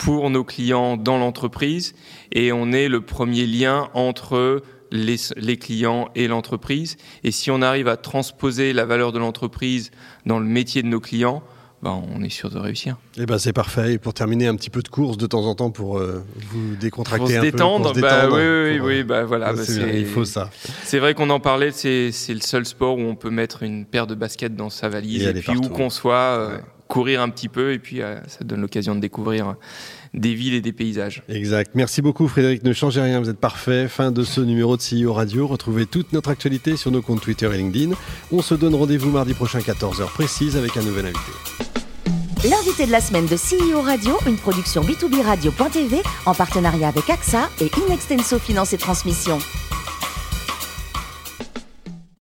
pour 0.00 0.30
nos 0.30 0.44
clients 0.44 0.96
dans 0.96 1.18
l'entreprise 1.18 1.94
et 2.32 2.52
on 2.52 2.72
est 2.72 2.88
le 2.88 3.02
premier 3.02 3.44
lien 3.44 3.90
entre 3.92 4.62
les, 4.90 5.56
clients 5.58 6.08
et 6.14 6.26
l'entreprise. 6.26 6.96
Et 7.22 7.30
si 7.30 7.50
on 7.50 7.60
arrive 7.60 7.86
à 7.86 7.98
transposer 7.98 8.72
la 8.72 8.86
valeur 8.86 9.12
de 9.12 9.18
l'entreprise 9.18 9.90
dans 10.24 10.38
le 10.38 10.46
métier 10.46 10.82
de 10.82 10.88
nos 10.88 11.00
clients, 11.00 11.42
ben, 11.82 12.02
on 12.14 12.22
est 12.22 12.30
sûr 12.30 12.48
de 12.48 12.58
réussir. 12.58 12.96
Et 13.18 13.22
eh 13.22 13.26
ben 13.26 13.38
c'est 13.38 13.52
parfait. 13.52 13.92
Et 13.92 13.98
pour 13.98 14.14
terminer, 14.14 14.46
un 14.46 14.56
petit 14.56 14.70
peu 14.70 14.80
de 14.80 14.88
course 14.88 15.18
de 15.18 15.26
temps 15.26 15.44
en 15.44 15.54
temps 15.54 15.70
pour 15.70 15.98
euh, 15.98 16.24
vous 16.50 16.76
décontracter 16.76 17.36
un 17.36 17.42
détendre, 17.42 17.92
peu. 17.92 18.00
Pour 18.00 18.10
se 18.10 18.16
bah, 18.16 18.28
oui, 18.30 18.78
oui, 18.78 18.80
oui, 18.80 19.02
bah, 19.02 19.24
voilà. 19.24 19.52
Bah, 19.52 19.62
il 19.94 20.06
faut 20.06 20.24
ça. 20.24 20.48
C'est 20.82 20.98
vrai 20.98 21.12
qu'on 21.12 21.28
en 21.28 21.40
parlait. 21.40 21.72
C'est 21.72 22.10
le 22.28 22.40
seul 22.40 22.64
sport 22.64 22.96
où 22.96 23.02
on 23.02 23.16
peut 23.16 23.30
mettre 23.30 23.62
une 23.62 23.84
paire 23.84 24.06
de 24.06 24.14
baskets 24.14 24.56
dans 24.56 24.70
sa 24.70 24.88
valise 24.88 25.26
et, 25.26 25.34
puis 25.34 25.58
où 25.58 25.68
qu'on 25.68 25.90
soit, 25.90 26.14
euh, 26.16 26.58
courir 26.90 27.22
un 27.22 27.30
petit 27.30 27.48
peu 27.48 27.72
et 27.72 27.78
puis 27.78 28.02
euh, 28.02 28.16
ça 28.26 28.44
donne 28.44 28.60
l'occasion 28.60 28.94
de 28.94 29.00
découvrir 29.00 29.54
des 30.12 30.34
villes 30.34 30.54
et 30.54 30.60
des 30.60 30.72
paysages. 30.72 31.22
Exact. 31.28 31.70
Merci 31.74 32.02
beaucoup 32.02 32.28
Frédéric. 32.28 32.64
Ne 32.64 32.72
changez 32.72 33.00
rien, 33.00 33.20
vous 33.20 33.30
êtes 33.30 33.38
parfait. 33.38 33.88
Fin 33.88 34.10
de 34.10 34.24
ce 34.24 34.40
numéro 34.40 34.76
de 34.76 34.82
CEO 34.82 35.12
Radio. 35.12 35.46
Retrouvez 35.46 35.86
toute 35.86 36.12
notre 36.12 36.30
actualité 36.30 36.76
sur 36.76 36.90
nos 36.90 37.00
comptes 37.00 37.22
Twitter 37.22 37.48
et 37.54 37.56
LinkedIn. 37.56 37.94
On 38.32 38.42
se 38.42 38.54
donne 38.54 38.74
rendez-vous 38.74 39.10
mardi 39.10 39.32
prochain 39.34 39.60
14h 39.60 40.06
précise 40.12 40.56
avec 40.56 40.76
un 40.76 40.82
nouvel 40.82 41.06
invité. 41.06 41.70
L'invité 42.42 42.86
de 42.86 42.90
la 42.90 43.00
semaine 43.00 43.26
de 43.26 43.36
CEO 43.36 43.82
Radio, 43.82 44.16
une 44.26 44.36
production 44.36 44.82
B2B 44.82 45.22
Radio.tv 45.22 46.02
en 46.26 46.34
partenariat 46.34 46.88
avec 46.88 47.08
AXA 47.08 47.48
et 47.60 47.70
Inextenso 47.86 48.38
Finance 48.38 48.72
et 48.72 48.78
Transmission. 48.78 49.38